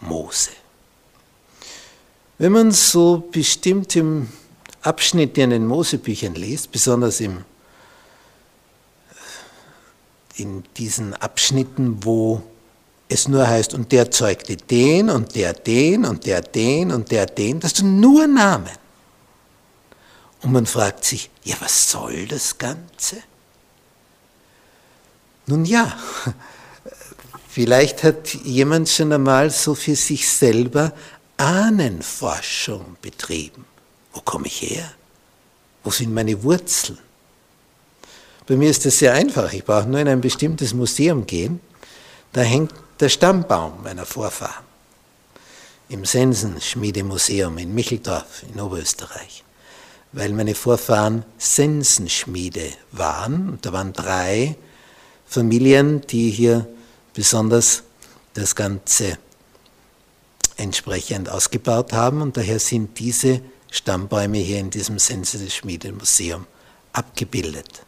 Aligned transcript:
Mose. 0.00 0.50
Wenn 2.38 2.52
man 2.52 2.70
so 2.70 3.28
bestimmt 3.32 3.96
im 3.96 4.28
Abschnitt 4.82 5.36
in 5.38 5.50
den 5.50 5.66
Mosebüchern 5.66 6.34
liest, 6.34 6.70
besonders 6.70 7.20
im, 7.20 7.44
in 10.36 10.62
diesen 10.76 11.14
Abschnitten, 11.14 12.04
wo 12.04 12.42
es 13.08 13.26
nur 13.26 13.46
heißt, 13.46 13.74
und 13.74 13.90
der 13.90 14.10
zeugte 14.10 14.56
den 14.56 15.10
und 15.10 15.34
der 15.34 15.52
den 15.52 16.04
und 16.04 16.26
der 16.26 16.40
den 16.42 16.92
und 16.92 17.10
der 17.10 17.26
den, 17.26 17.58
das 17.58 17.72
sind 17.72 18.00
nur 18.00 18.26
Namen. 18.26 18.70
Und 20.42 20.52
man 20.52 20.66
fragt 20.66 21.04
sich, 21.04 21.30
ja, 21.42 21.56
was 21.60 21.90
soll 21.90 22.26
das 22.26 22.58
Ganze? 22.58 23.16
Nun 25.46 25.64
ja, 25.64 25.98
vielleicht 27.58 28.04
hat 28.04 28.34
jemand 28.44 28.88
schon 28.88 29.12
einmal 29.12 29.50
so 29.50 29.74
für 29.74 29.96
sich 29.96 30.28
selber 30.28 30.92
Ahnenforschung 31.38 32.96
betrieben. 33.02 33.64
Wo 34.12 34.20
komme 34.20 34.46
ich 34.46 34.62
her? 34.62 34.88
Wo 35.82 35.90
sind 35.90 36.14
meine 36.14 36.40
Wurzeln? 36.44 36.98
Bei 38.46 38.54
mir 38.54 38.70
ist 38.70 38.86
das 38.86 39.00
sehr 39.00 39.12
einfach. 39.12 39.52
Ich 39.52 39.64
brauche 39.64 39.88
nur 39.88 39.98
in 39.98 40.06
ein 40.06 40.20
bestimmtes 40.20 40.72
Museum 40.72 41.26
gehen. 41.26 41.58
Da 42.32 42.42
hängt 42.42 42.72
der 43.00 43.08
Stammbaum 43.08 43.82
meiner 43.82 44.06
Vorfahren 44.06 44.64
im 45.88 46.04
Sensenschmiedemuseum 46.04 47.58
in 47.58 47.74
Micheldorf 47.74 48.44
in 48.54 48.60
Oberösterreich, 48.60 49.42
weil 50.12 50.32
meine 50.32 50.54
Vorfahren 50.54 51.24
Sensenschmiede 51.38 52.70
waren. 52.92 53.48
Und 53.48 53.66
da 53.66 53.72
waren 53.72 53.92
drei 53.92 54.54
Familien, 55.26 56.02
die 56.02 56.30
hier 56.30 56.68
besonders 57.18 57.82
das 58.34 58.54
Ganze 58.54 59.18
entsprechend 60.56 61.28
ausgebaut 61.28 61.92
haben 61.92 62.22
und 62.22 62.36
daher 62.36 62.60
sind 62.60 62.96
diese 63.00 63.40
Stammbäume 63.72 64.38
hier 64.38 64.60
in 64.60 64.70
diesem 64.70 65.00
Sensenschmiedemuseum 65.00 66.46
abgebildet. 66.92 67.82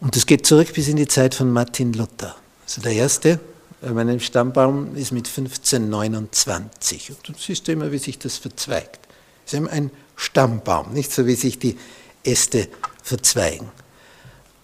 Und 0.00 0.16
das 0.16 0.26
geht 0.26 0.44
zurück 0.44 0.74
bis 0.74 0.88
in 0.88 0.96
die 0.96 1.06
Zeit 1.06 1.36
von 1.36 1.52
Martin 1.52 1.92
Luther. 1.92 2.34
Also 2.64 2.80
der 2.80 2.94
erste 2.94 3.38
mein 3.80 4.18
Stammbaum 4.18 4.96
ist 4.96 5.12
mit 5.12 5.28
1529. 5.28 7.10
Und 7.10 7.28
du 7.28 7.32
siehst 7.38 7.68
immer, 7.68 7.92
wie 7.92 7.98
sich 7.98 8.18
das 8.18 8.38
verzweigt. 8.38 9.06
Es 9.46 9.52
ist 9.52 9.56
eben 9.56 9.68
ein 9.68 9.92
Stammbaum, 10.16 10.92
nicht 10.92 11.12
so 11.12 11.26
wie 11.26 11.36
sich 11.36 11.60
die 11.60 11.78
Äste 12.24 12.66
verzweigen. 13.04 13.68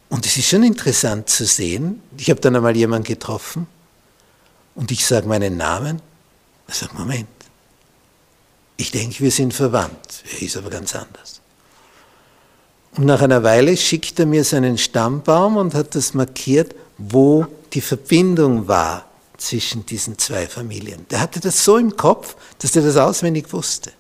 Und 0.08 0.24
es 0.24 0.36
ist 0.36 0.48
schon 0.48 0.62
interessant 0.62 1.28
zu 1.28 1.44
sehen, 1.44 2.02
ich 2.16 2.30
habe 2.30 2.40
dann 2.40 2.56
einmal 2.56 2.76
jemanden 2.76 3.06
getroffen 3.06 3.66
und 4.74 4.90
ich 4.90 5.06
sage 5.06 5.26
meinen 5.26 5.56
Namen. 5.56 6.00
Er 6.66 6.74
sagt, 6.74 6.98
Moment, 6.98 7.28
ich 8.76 8.90
denke, 8.90 9.20
wir 9.20 9.30
sind 9.30 9.52
verwandt. 9.52 10.22
Er 10.32 10.42
ist 10.42 10.56
aber 10.56 10.70
ganz 10.70 10.94
anders. 10.94 11.40
Und 12.96 13.04
nach 13.04 13.20
einer 13.20 13.42
Weile 13.42 13.76
schickt 13.76 14.18
er 14.18 14.26
mir 14.26 14.44
seinen 14.44 14.78
Stammbaum 14.78 15.56
und 15.56 15.74
hat 15.74 15.94
das 15.94 16.14
markiert, 16.14 16.74
wo 16.96 17.46
die 17.72 17.80
Verbindung 17.80 18.66
war 18.66 19.04
zwischen 19.36 19.86
diesen 19.86 20.18
zwei 20.18 20.46
Familien. 20.46 21.06
Der 21.10 21.20
hatte 21.20 21.38
das 21.38 21.64
so 21.64 21.76
im 21.76 21.96
Kopf, 21.96 22.36
dass 22.58 22.74
er 22.74 22.82
das 22.82 22.96
auswendig 22.96 23.52
wusste. 23.52 23.92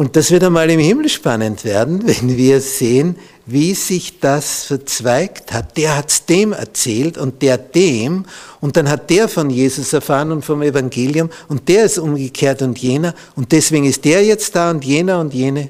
Und 0.00 0.16
das 0.16 0.30
wird 0.30 0.44
einmal 0.44 0.70
im 0.70 0.80
Himmel 0.80 1.10
spannend 1.10 1.62
werden, 1.62 2.00
wenn 2.06 2.34
wir 2.38 2.62
sehen, 2.62 3.16
wie 3.44 3.74
sich 3.74 4.18
das 4.18 4.64
verzweigt 4.64 5.52
hat. 5.52 5.76
Der 5.76 5.94
hat 5.94 6.08
es 6.08 6.24
dem 6.24 6.54
erzählt 6.54 7.18
und 7.18 7.42
der 7.42 7.58
dem 7.58 8.24
und 8.62 8.78
dann 8.78 8.88
hat 8.88 9.10
der 9.10 9.28
von 9.28 9.50
Jesus 9.50 9.92
erfahren 9.92 10.32
und 10.32 10.42
vom 10.42 10.62
Evangelium 10.62 11.28
und 11.48 11.68
der 11.68 11.84
ist 11.84 11.98
umgekehrt 11.98 12.62
und 12.62 12.78
jener 12.78 13.14
und 13.36 13.52
deswegen 13.52 13.84
ist 13.84 14.06
der 14.06 14.24
jetzt 14.24 14.56
da 14.56 14.70
und 14.70 14.86
jener 14.86 15.20
und 15.20 15.34
jene. 15.34 15.68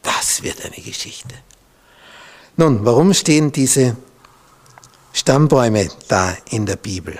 Das 0.00 0.44
wird 0.44 0.64
eine 0.64 0.84
Geschichte. 0.84 1.34
Nun, 2.56 2.84
warum 2.84 3.12
stehen 3.14 3.50
diese 3.50 3.96
Stammbäume 5.12 5.88
da 6.06 6.36
in 6.50 6.66
der 6.66 6.76
Bibel. 6.76 7.18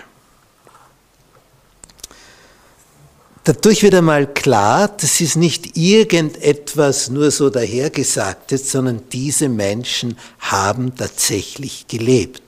Dadurch 3.45 3.83
wird 3.83 3.95
einmal 3.95 4.27
klar, 4.33 4.89
das 4.89 5.21
ist 5.21 5.37
nicht 5.37 5.77
irgendetwas 5.77 7.09
nur 7.09 7.31
so 7.31 7.49
dahergesagtes, 7.49 8.71
sondern 8.71 9.03
diese 9.12 9.49
Menschen 9.49 10.19
haben 10.41 10.95
tatsächlich 10.95 11.87
gelebt 11.89 12.43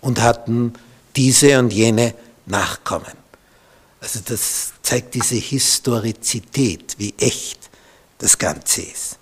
und 0.00 0.20
hatten 0.20 0.72
diese 1.14 1.58
und 1.60 1.72
jene 1.72 2.14
Nachkommen. 2.46 3.12
Also 4.00 4.20
das 4.24 4.72
zeigt 4.82 5.14
diese 5.14 5.36
Historizität, 5.36 6.96
wie 6.98 7.14
echt 7.18 7.70
das 8.18 8.36
Ganze 8.36 8.82
ist. 8.82 9.18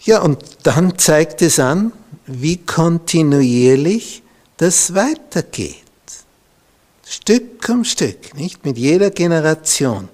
Ja, 0.00 0.20
und 0.20 0.38
dann 0.64 0.98
zeigt 0.98 1.40
es 1.42 1.58
an, 1.58 1.92
wie 2.26 2.58
kontinuierlich 2.58 4.22
das 4.56 4.94
weitergeht. 4.94 5.87
Stück 7.08 7.66
um 7.70 7.84
Stück, 7.84 8.34
nicht 8.34 8.66
mit 8.66 8.76
jeder 8.76 9.10
Generation. 9.10 10.08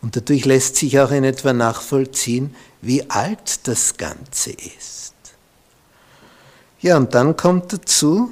Und 0.00 0.16
dadurch 0.16 0.46
lässt 0.46 0.76
sich 0.76 0.98
auch 0.98 1.10
in 1.10 1.24
etwa 1.24 1.52
nachvollziehen, 1.52 2.54
wie 2.80 3.08
alt 3.10 3.66
das 3.68 3.96
Ganze 3.96 4.52
ist. 4.52 5.14
Ja, 6.80 6.96
und 6.96 7.14
dann 7.14 7.36
kommt 7.36 7.72
dazu, 7.72 8.30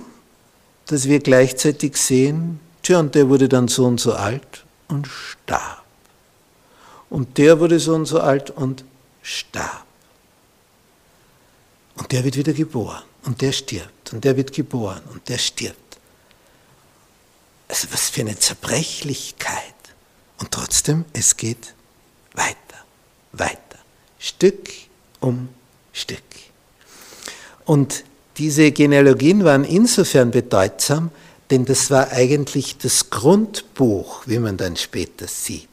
dass 0.86 1.06
wir 1.06 1.18
gleichzeitig 1.18 1.96
sehen, 1.96 2.60
tja, 2.82 3.00
und 3.00 3.14
der 3.14 3.28
wurde 3.28 3.48
dann 3.48 3.68
so 3.68 3.84
und 3.84 4.00
so 4.00 4.14
alt 4.14 4.64
und 4.88 5.06
starb. 5.08 5.84
Und 7.10 7.36
der 7.36 7.60
wurde 7.60 7.78
so 7.78 7.94
und 7.94 8.06
so 8.06 8.20
alt 8.20 8.50
und 8.50 8.84
starb. 9.20 9.84
Und 11.96 12.12
der 12.12 12.24
wird 12.24 12.36
wieder 12.36 12.52
geboren 12.52 13.02
und 13.24 13.42
der 13.42 13.52
stirbt 13.52 14.12
und 14.12 14.24
der 14.24 14.36
wird 14.36 14.52
geboren 14.52 15.02
und 15.12 15.28
der 15.28 15.38
stirbt. 15.38 15.85
Also 17.68 17.88
was 17.92 18.08
für 18.10 18.22
eine 18.22 18.38
Zerbrechlichkeit. 18.38 19.74
Und 20.38 20.50
trotzdem, 20.50 21.04
es 21.12 21.36
geht 21.36 21.74
weiter, 22.34 22.84
weiter, 23.32 23.78
Stück 24.18 24.68
um 25.20 25.48
Stück. 25.92 26.18
Und 27.64 28.04
diese 28.36 28.70
Genealogien 28.70 29.44
waren 29.44 29.64
insofern 29.64 30.30
bedeutsam, 30.30 31.10
denn 31.50 31.64
das 31.64 31.90
war 31.90 32.10
eigentlich 32.12 32.76
das 32.78 33.08
Grundbuch, 33.10 34.22
wie 34.26 34.38
man 34.38 34.56
dann 34.56 34.76
später 34.76 35.26
sieht. 35.26 35.68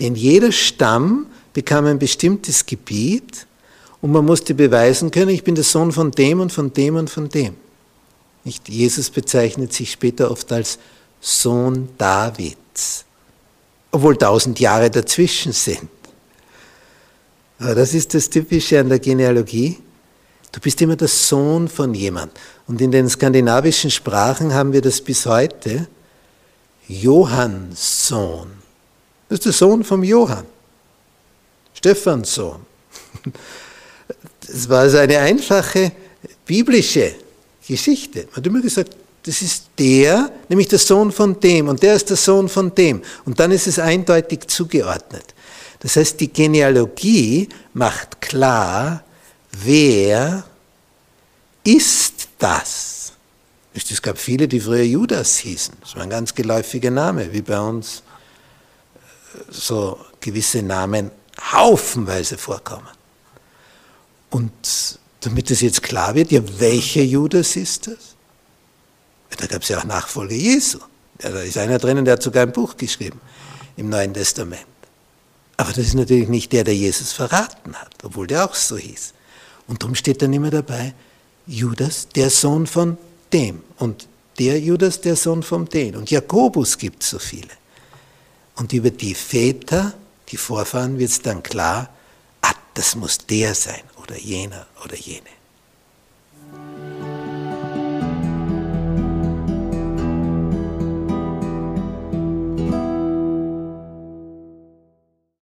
Denn 0.00 0.14
jeder 0.14 0.52
Stamm 0.52 1.26
bekam 1.52 1.86
ein 1.86 1.98
bestimmtes 1.98 2.64
Gebiet 2.64 3.46
und 4.00 4.12
man 4.12 4.24
musste 4.24 4.54
beweisen 4.54 5.10
können, 5.10 5.30
ich 5.30 5.44
bin 5.44 5.54
der 5.54 5.64
Sohn 5.64 5.92
von 5.92 6.10
dem 6.12 6.40
und 6.40 6.52
von 6.52 6.72
dem 6.72 6.96
und 6.96 7.10
von 7.10 7.28
dem. 7.28 7.54
Nicht? 8.44 8.68
Jesus 8.68 9.10
bezeichnet 9.10 9.72
sich 9.72 9.92
später 9.92 10.30
oft 10.30 10.50
als 10.50 10.78
Sohn 11.24 11.88
Davids, 11.96 13.04
obwohl 13.92 14.18
tausend 14.18 14.58
Jahre 14.58 14.90
dazwischen 14.90 15.52
sind. 15.52 15.88
Aber 17.60 17.76
das 17.76 17.94
ist 17.94 18.12
das 18.12 18.28
Typische 18.28 18.80
an 18.80 18.88
der 18.88 18.98
Genealogie. 18.98 19.78
Du 20.50 20.60
bist 20.60 20.82
immer 20.82 20.96
der 20.96 21.08
Sohn 21.08 21.68
von 21.68 21.94
jemand. 21.94 22.32
Und 22.66 22.80
in 22.80 22.90
den 22.90 23.08
skandinavischen 23.08 23.90
Sprachen 23.90 24.52
haben 24.52 24.72
wir 24.72 24.82
das 24.82 25.00
bis 25.00 25.24
heute. 25.24 25.86
Johanns 26.88 28.08
Sohn. 28.08 28.50
Das 29.28 29.38
ist 29.38 29.46
der 29.46 29.52
Sohn 29.52 29.84
vom 29.84 30.02
Johann, 30.02 30.44
Stephans 31.72 32.34
Sohn. 32.34 32.66
Das 34.46 34.68
war 34.68 34.80
also 34.80 34.98
eine 34.98 35.18
einfache 35.20 35.92
biblische 36.44 37.14
Geschichte. 37.66 38.26
Man 38.26 38.36
hat 38.36 38.46
immer 38.46 38.60
gesagt, 38.60 38.96
das 39.24 39.40
ist 39.40 39.70
der, 39.78 40.32
nämlich 40.48 40.68
der 40.68 40.78
Sohn 40.78 41.12
von 41.12 41.38
dem, 41.38 41.68
und 41.68 41.82
der 41.82 41.94
ist 41.94 42.10
der 42.10 42.16
Sohn 42.16 42.48
von 42.48 42.74
dem. 42.74 43.02
Und 43.24 43.38
dann 43.38 43.52
ist 43.52 43.66
es 43.66 43.78
eindeutig 43.78 44.48
zugeordnet. 44.48 45.34
Das 45.80 45.96
heißt, 45.96 46.18
die 46.20 46.32
Genealogie 46.32 47.48
macht 47.72 48.20
klar, 48.20 49.04
wer 49.52 50.44
ist 51.64 52.28
das? 52.38 53.12
Es 53.74 54.02
gab 54.02 54.18
viele, 54.18 54.48
die 54.48 54.60
früher 54.60 54.82
Judas 54.82 55.38
hießen. 55.38 55.74
Das 55.80 55.96
war 55.96 56.02
ein 56.02 56.10
ganz 56.10 56.34
geläufiger 56.34 56.90
Name, 56.90 57.32
wie 57.32 57.42
bei 57.42 57.58
uns 57.58 58.02
äh, 58.94 59.38
so 59.50 59.98
gewisse 60.20 60.62
Namen 60.62 61.10
haufenweise 61.52 62.36
vorkommen. 62.36 62.88
Und 64.30 64.98
damit 65.20 65.50
es 65.50 65.60
jetzt 65.60 65.82
klar 65.82 66.14
wird, 66.14 66.32
ja, 66.32 66.40
welcher 66.58 67.02
Judas 67.02 67.56
ist 67.56 67.86
das? 67.86 68.16
Da 69.36 69.46
gab 69.46 69.62
es 69.62 69.68
ja 69.68 69.78
auch 69.78 69.84
Nachfolger 69.84 70.34
Jesu. 70.34 70.78
Ja, 71.22 71.30
da 71.30 71.40
ist 71.40 71.58
einer 71.58 71.78
drinnen, 71.78 72.04
der 72.04 72.14
hat 72.14 72.22
sogar 72.22 72.42
ein 72.42 72.52
Buch 72.52 72.76
geschrieben 72.76 73.20
im 73.76 73.88
Neuen 73.88 74.12
Testament. 74.14 74.66
Aber 75.56 75.70
das 75.70 75.86
ist 75.86 75.94
natürlich 75.94 76.28
nicht 76.28 76.52
der, 76.52 76.64
der 76.64 76.74
Jesus 76.74 77.12
verraten 77.12 77.74
hat, 77.74 77.92
obwohl 78.02 78.26
der 78.26 78.44
auch 78.44 78.54
so 78.54 78.76
hieß. 78.76 79.14
Und 79.68 79.82
darum 79.82 79.94
steht 79.94 80.22
dann 80.22 80.32
immer 80.32 80.50
dabei, 80.50 80.94
Judas, 81.46 82.08
der 82.08 82.30
Sohn 82.30 82.66
von 82.66 82.98
dem. 83.32 83.62
Und 83.78 84.08
der 84.38 84.58
Judas, 84.58 85.00
der 85.00 85.16
Sohn 85.16 85.42
von 85.42 85.66
dem. 85.66 85.96
Und 85.96 86.10
Jakobus 86.10 86.78
gibt 86.78 87.02
so 87.02 87.18
viele. 87.18 87.48
Und 88.56 88.72
über 88.72 88.90
die 88.90 89.14
Väter, 89.14 89.94
die 90.28 90.36
Vorfahren, 90.36 90.98
wird 90.98 91.10
es 91.10 91.22
dann 91.22 91.42
klar, 91.42 91.90
ah, 92.40 92.52
das 92.74 92.96
muss 92.96 93.18
der 93.18 93.54
sein 93.54 93.82
oder 94.02 94.16
jener 94.16 94.66
oder 94.84 94.96
jene. 94.96 95.28